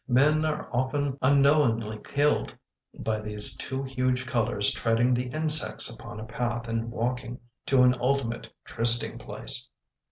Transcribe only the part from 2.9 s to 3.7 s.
by these